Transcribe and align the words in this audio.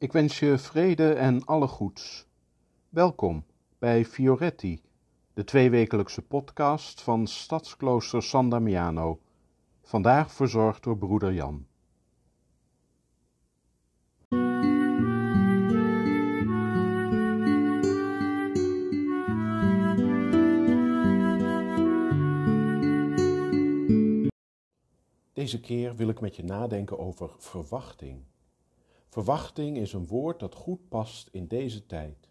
Ik 0.00 0.12
wens 0.12 0.38
je 0.38 0.58
vrede 0.58 1.12
en 1.12 1.44
alle 1.44 1.66
goeds. 1.66 2.26
Welkom 2.88 3.44
bij 3.78 4.04
Fioretti, 4.04 4.82
de 5.34 5.44
tweewekelijkse 5.44 6.22
podcast 6.22 7.02
van 7.02 7.26
Stadsklooster 7.26 8.22
San 8.22 8.50
Damiano. 8.50 9.20
Vandaag 9.82 10.32
verzorgd 10.32 10.82
door 10.82 10.98
broeder 10.98 11.32
Jan. 11.32 11.66
Deze 25.32 25.60
keer 25.60 25.96
wil 25.96 26.08
ik 26.08 26.20
met 26.20 26.36
je 26.36 26.44
nadenken 26.44 26.98
over 26.98 27.30
verwachting. 27.38 28.22
Verwachting 29.10 29.76
is 29.76 29.92
een 29.92 30.06
woord 30.06 30.40
dat 30.40 30.54
goed 30.54 30.88
past 30.88 31.28
in 31.32 31.46
deze 31.46 31.86
tijd. 31.86 32.28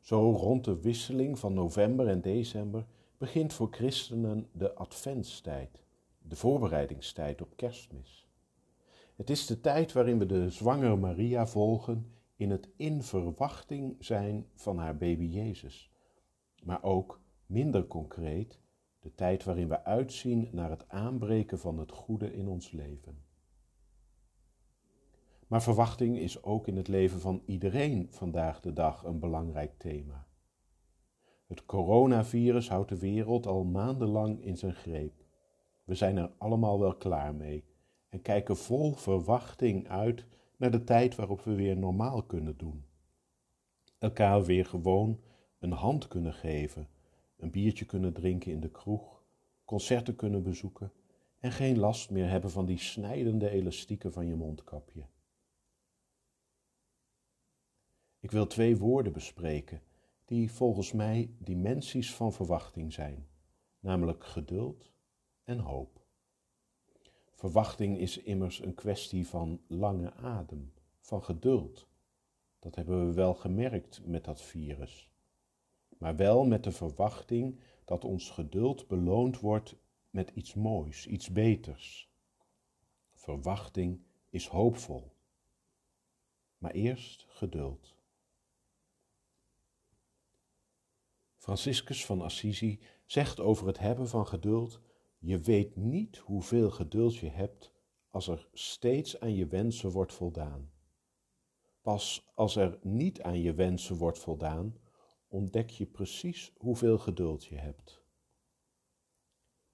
Zo 0.00 0.30
rond 0.30 0.64
de 0.64 0.80
wisseling 0.80 1.38
van 1.38 1.54
november 1.54 2.08
en 2.08 2.20
december 2.20 2.86
begint 3.18 3.52
voor 3.52 3.68
christenen 3.70 4.48
de 4.52 4.74
adventstijd, 4.74 5.82
de 6.18 6.36
voorbereidingstijd 6.36 7.40
op 7.40 7.56
kerstmis. 7.56 8.28
Het 9.16 9.30
is 9.30 9.46
de 9.46 9.60
tijd 9.60 9.92
waarin 9.92 10.18
we 10.18 10.26
de 10.26 10.50
zwangere 10.50 10.96
Maria 10.96 11.46
volgen 11.46 12.12
in 12.36 12.50
het 12.50 12.68
in 12.76 13.02
verwachting 13.02 13.96
zijn 13.98 14.46
van 14.54 14.78
haar 14.78 14.96
baby 14.96 15.24
Jezus, 15.24 15.90
maar 16.62 16.82
ook 16.82 17.20
minder 17.46 17.86
concreet 17.86 18.60
de 19.00 19.14
tijd 19.14 19.44
waarin 19.44 19.68
we 19.68 19.84
uitzien 19.84 20.48
naar 20.52 20.70
het 20.70 20.88
aanbreken 20.88 21.58
van 21.58 21.78
het 21.78 21.92
goede 21.92 22.34
in 22.34 22.48
ons 22.48 22.70
leven. 22.70 23.27
Maar 25.48 25.62
verwachting 25.62 26.18
is 26.18 26.42
ook 26.42 26.66
in 26.66 26.76
het 26.76 26.88
leven 26.88 27.20
van 27.20 27.42
iedereen 27.44 28.06
vandaag 28.10 28.60
de 28.60 28.72
dag 28.72 29.04
een 29.04 29.18
belangrijk 29.18 29.72
thema. 29.78 30.26
Het 31.46 31.64
coronavirus 31.64 32.68
houdt 32.68 32.88
de 32.88 32.98
wereld 32.98 33.46
al 33.46 33.64
maandenlang 33.64 34.44
in 34.44 34.56
zijn 34.56 34.74
greep. 34.74 35.24
We 35.84 35.94
zijn 35.94 36.16
er 36.16 36.30
allemaal 36.38 36.80
wel 36.80 36.96
klaar 36.96 37.34
mee 37.34 37.64
en 38.08 38.22
kijken 38.22 38.56
vol 38.56 38.92
verwachting 38.92 39.88
uit 39.88 40.26
naar 40.56 40.70
de 40.70 40.84
tijd 40.84 41.14
waarop 41.14 41.40
we 41.40 41.54
weer 41.54 41.76
normaal 41.76 42.22
kunnen 42.22 42.56
doen. 42.56 42.84
Elkaar 43.98 44.44
weer 44.44 44.66
gewoon 44.66 45.20
een 45.58 45.72
hand 45.72 46.08
kunnen 46.08 46.32
geven, 46.34 46.88
een 47.36 47.50
biertje 47.50 47.84
kunnen 47.84 48.12
drinken 48.12 48.52
in 48.52 48.60
de 48.60 48.70
kroeg, 48.70 49.22
concerten 49.64 50.16
kunnen 50.16 50.42
bezoeken 50.42 50.92
en 51.40 51.52
geen 51.52 51.78
last 51.78 52.10
meer 52.10 52.28
hebben 52.28 52.50
van 52.50 52.66
die 52.66 52.78
snijdende 52.78 53.50
elastieken 53.50 54.12
van 54.12 54.26
je 54.26 54.34
mondkapje. 54.34 55.06
Ik 58.20 58.30
wil 58.30 58.46
twee 58.46 58.76
woorden 58.76 59.12
bespreken 59.12 59.82
die 60.24 60.52
volgens 60.52 60.92
mij 60.92 61.30
dimensies 61.38 62.14
van 62.14 62.32
verwachting 62.32 62.92
zijn, 62.92 63.28
namelijk 63.80 64.24
geduld 64.24 64.92
en 65.44 65.58
hoop. 65.58 66.06
Verwachting 67.32 67.98
is 67.98 68.18
immers 68.18 68.62
een 68.62 68.74
kwestie 68.74 69.26
van 69.26 69.60
lange 69.66 70.12
adem, 70.12 70.72
van 71.00 71.22
geduld. 71.22 71.88
Dat 72.58 72.74
hebben 72.74 73.06
we 73.06 73.14
wel 73.14 73.34
gemerkt 73.34 74.06
met 74.06 74.24
dat 74.24 74.42
virus. 74.42 75.10
Maar 75.98 76.16
wel 76.16 76.44
met 76.44 76.64
de 76.64 76.72
verwachting 76.72 77.60
dat 77.84 78.04
ons 78.04 78.30
geduld 78.30 78.88
beloond 78.88 79.40
wordt 79.40 79.76
met 80.10 80.30
iets 80.30 80.54
moois, 80.54 81.06
iets 81.06 81.32
beters. 81.32 82.10
Verwachting 83.12 84.00
is 84.28 84.46
hoopvol. 84.46 85.12
Maar 86.58 86.70
eerst 86.70 87.26
geduld. 87.28 87.97
Franciscus 91.48 92.06
van 92.06 92.22
Assisi 92.22 92.80
zegt 93.04 93.40
over 93.40 93.66
het 93.66 93.78
hebben 93.78 94.08
van 94.08 94.26
geduld: 94.26 94.80
Je 95.18 95.38
weet 95.38 95.76
niet 95.76 96.16
hoeveel 96.16 96.70
geduld 96.70 97.16
je 97.16 97.28
hebt 97.28 97.72
als 98.10 98.28
er 98.28 98.48
steeds 98.52 99.20
aan 99.20 99.34
je 99.34 99.46
wensen 99.46 99.90
wordt 99.90 100.12
voldaan. 100.12 100.70
Pas 101.80 102.30
als 102.34 102.56
er 102.56 102.78
niet 102.82 103.22
aan 103.22 103.40
je 103.40 103.54
wensen 103.54 103.96
wordt 103.96 104.18
voldaan, 104.18 104.76
ontdek 105.28 105.70
je 105.70 105.86
precies 105.86 106.52
hoeveel 106.56 106.98
geduld 106.98 107.44
je 107.44 107.56
hebt. 107.56 108.02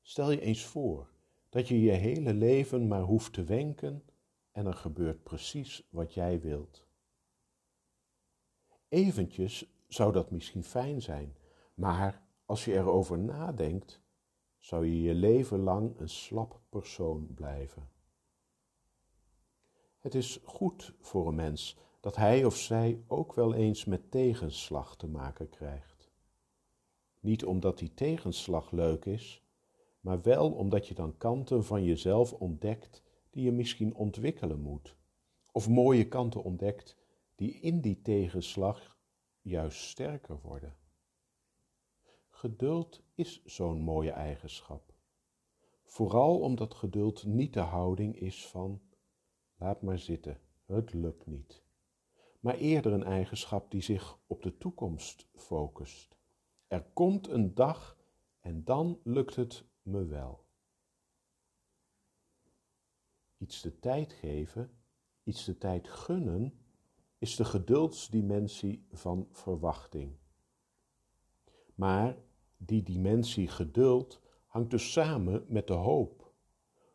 Stel 0.00 0.30
je 0.30 0.40
eens 0.40 0.64
voor 0.64 1.10
dat 1.48 1.68
je 1.68 1.80
je 1.80 1.92
hele 1.92 2.34
leven 2.34 2.88
maar 2.88 3.02
hoeft 3.02 3.32
te 3.32 3.44
wenken 3.44 4.04
en 4.52 4.66
er 4.66 4.74
gebeurt 4.74 5.22
precies 5.22 5.88
wat 5.90 6.14
jij 6.14 6.40
wilt. 6.40 6.86
Eventjes 8.88 9.66
zou 9.88 10.12
dat 10.12 10.30
misschien 10.30 10.64
fijn 10.64 11.02
zijn, 11.02 11.36
maar 11.78 12.22
als 12.46 12.64
je 12.64 12.72
erover 12.72 13.18
nadenkt, 13.18 14.00
zou 14.58 14.86
je 14.86 15.02
je 15.02 15.14
leven 15.14 15.58
lang 15.58 16.00
een 16.00 16.08
slap 16.08 16.60
persoon 16.68 17.34
blijven. 17.34 17.88
Het 19.98 20.14
is 20.14 20.40
goed 20.44 20.94
voor 21.00 21.28
een 21.28 21.34
mens 21.34 21.78
dat 22.00 22.16
hij 22.16 22.44
of 22.44 22.56
zij 22.56 23.04
ook 23.06 23.34
wel 23.34 23.54
eens 23.54 23.84
met 23.84 24.10
tegenslag 24.10 24.96
te 24.96 25.06
maken 25.06 25.48
krijgt. 25.48 26.10
Niet 27.20 27.44
omdat 27.44 27.78
die 27.78 27.94
tegenslag 27.94 28.70
leuk 28.70 29.04
is, 29.04 29.42
maar 30.00 30.22
wel 30.22 30.52
omdat 30.52 30.86
je 30.86 30.94
dan 30.94 31.16
kanten 31.16 31.64
van 31.64 31.84
jezelf 31.84 32.32
ontdekt 32.32 33.02
die 33.30 33.44
je 33.44 33.52
misschien 33.52 33.94
ontwikkelen 33.94 34.60
moet, 34.60 34.96
of 35.52 35.68
mooie 35.68 36.08
kanten 36.08 36.42
ontdekt 36.42 36.96
die 37.34 37.52
in 37.60 37.80
die 37.80 38.02
tegenslag 38.02 38.96
juist 39.40 39.80
sterker 39.80 40.38
worden. 40.42 40.76
Geduld 42.38 43.02
is 43.14 43.44
zo'n 43.44 43.80
mooie 43.80 44.10
eigenschap. 44.10 44.94
Vooral 45.84 46.40
omdat 46.40 46.74
geduld 46.74 47.24
niet 47.24 47.52
de 47.52 47.60
houding 47.60 48.16
is 48.16 48.46
van 48.46 48.80
laat 49.56 49.82
maar 49.82 49.98
zitten, 49.98 50.40
het 50.66 50.92
lukt 50.92 51.26
niet. 51.26 51.62
Maar 52.40 52.54
eerder 52.54 52.92
een 52.92 53.04
eigenschap 53.04 53.70
die 53.70 53.80
zich 53.80 54.18
op 54.26 54.42
de 54.42 54.58
toekomst 54.58 55.28
focust. 55.34 56.16
Er 56.66 56.82
komt 56.92 57.28
een 57.28 57.54
dag 57.54 57.98
en 58.40 58.64
dan 58.64 59.00
lukt 59.04 59.34
het 59.34 59.64
me 59.82 60.04
wel. 60.04 60.44
Iets 63.38 63.62
de 63.62 63.78
tijd 63.78 64.12
geven, 64.12 64.70
iets 65.22 65.44
de 65.44 65.58
tijd 65.58 65.88
gunnen, 65.88 66.58
is 67.18 67.36
de 67.36 67.44
geduldsdimensie 67.44 68.86
van 68.90 69.28
verwachting. 69.30 70.16
Maar 71.74 72.26
die 72.58 72.82
dimensie 72.82 73.48
geduld 73.48 74.20
hangt 74.46 74.70
dus 74.70 74.92
samen 74.92 75.44
met 75.48 75.66
de 75.66 75.72
hoop. 75.72 76.32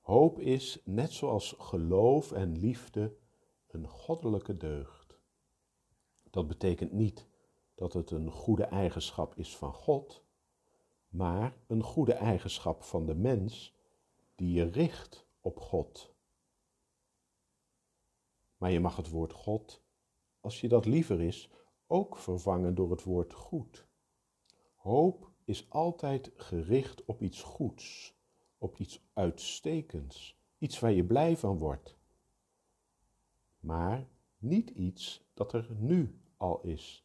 Hoop 0.00 0.38
is, 0.38 0.82
net 0.84 1.12
zoals 1.12 1.54
geloof 1.58 2.32
en 2.32 2.58
liefde, 2.58 3.16
een 3.66 3.88
goddelijke 3.88 4.56
deugd. 4.56 5.18
Dat 6.30 6.46
betekent 6.46 6.92
niet 6.92 7.26
dat 7.74 7.92
het 7.92 8.10
een 8.10 8.30
goede 8.30 8.64
eigenschap 8.64 9.34
is 9.36 9.56
van 9.56 9.72
God, 9.72 10.24
maar 11.08 11.56
een 11.66 11.82
goede 11.82 12.12
eigenschap 12.12 12.82
van 12.82 13.06
de 13.06 13.14
mens 13.14 13.76
die 14.34 14.52
je 14.52 14.64
richt 14.64 15.26
op 15.40 15.60
God. 15.60 16.14
Maar 18.56 18.70
je 18.70 18.80
mag 18.80 18.96
het 18.96 19.10
woord 19.10 19.32
God, 19.32 19.82
als 20.40 20.60
je 20.60 20.68
dat 20.68 20.84
liever 20.84 21.20
is, 21.20 21.50
ook 21.86 22.16
vervangen 22.16 22.74
door 22.74 22.90
het 22.90 23.02
woord 23.02 23.32
goed. 23.32 23.86
Hoop 24.74 25.29
is 25.50 25.70
altijd 25.70 26.30
gericht 26.34 27.04
op 27.04 27.22
iets 27.22 27.42
goeds, 27.42 28.14
op 28.58 28.76
iets 28.76 29.02
uitstekends, 29.12 30.38
iets 30.58 30.78
waar 30.78 30.92
je 30.92 31.04
blij 31.04 31.36
van 31.36 31.58
wordt. 31.58 31.96
Maar 33.60 34.08
niet 34.38 34.70
iets 34.70 35.24
dat 35.34 35.52
er 35.52 35.66
nu 35.78 36.20
al 36.36 36.60
is. 36.60 37.04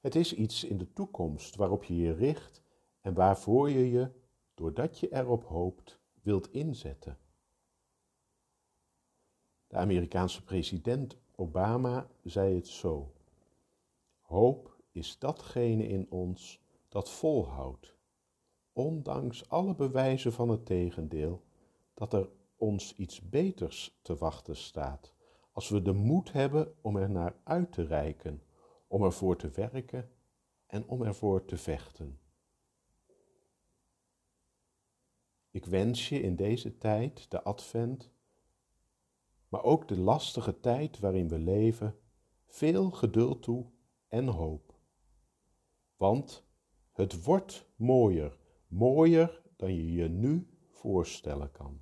Het 0.00 0.14
is 0.14 0.34
iets 0.34 0.64
in 0.64 0.78
de 0.78 0.92
toekomst 0.92 1.56
waarop 1.56 1.84
je 1.84 1.96
je 1.96 2.12
richt 2.12 2.62
en 3.00 3.14
waarvoor 3.14 3.70
je 3.70 3.90
je, 3.90 4.10
doordat 4.54 4.98
je 4.98 5.12
erop 5.14 5.44
hoopt, 5.44 5.98
wilt 6.22 6.52
inzetten. 6.52 7.18
De 9.66 9.76
Amerikaanse 9.76 10.44
president 10.44 11.16
Obama 11.34 12.10
zei 12.22 12.54
het 12.54 12.68
zo: 12.68 13.12
Hoop 14.20 14.82
is 14.92 15.18
datgene 15.18 15.88
in 15.88 16.10
ons 16.10 16.61
dat 16.92 17.10
volhoudt, 17.10 17.94
ondanks 18.72 19.48
alle 19.48 19.74
bewijzen 19.74 20.32
van 20.32 20.48
het 20.48 20.66
tegendeel, 20.66 21.42
dat 21.94 22.12
er 22.12 22.28
ons 22.56 22.96
iets 22.96 23.28
beters 23.28 23.98
te 24.02 24.16
wachten 24.16 24.56
staat, 24.56 25.14
als 25.52 25.68
we 25.68 25.82
de 25.82 25.92
moed 25.92 26.32
hebben 26.32 26.74
om 26.80 26.96
er 26.96 27.10
naar 27.10 27.36
uit 27.44 27.72
te 27.72 27.84
reiken, 27.84 28.42
om 28.86 29.02
ervoor 29.02 29.36
te 29.36 29.50
werken 29.50 30.10
en 30.66 30.86
om 30.86 31.02
ervoor 31.02 31.44
te 31.44 31.56
vechten. 31.56 32.20
Ik 35.50 35.64
wens 35.64 36.08
je 36.08 36.20
in 36.20 36.36
deze 36.36 36.78
tijd, 36.78 37.30
de 37.30 37.42
advent, 37.42 38.10
maar 39.48 39.62
ook 39.62 39.88
de 39.88 39.98
lastige 39.98 40.60
tijd 40.60 40.98
waarin 40.98 41.28
we 41.28 41.38
leven, 41.38 41.98
veel 42.46 42.90
geduld 42.90 43.42
toe 43.42 43.66
en 44.08 44.26
hoop. 44.26 44.74
Want 45.96 46.44
het 46.92 47.24
wordt 47.24 47.66
mooier, 47.76 48.38
mooier 48.66 49.42
dan 49.56 49.74
je 49.74 49.92
je 49.92 50.08
nu 50.08 50.46
voorstellen 50.70 51.50
kan. 51.50 51.81